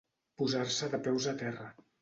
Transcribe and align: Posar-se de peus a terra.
Posar-se 0.41 0.89
de 0.95 1.03
peus 1.09 1.31
a 1.33 1.37
terra. 1.47 1.73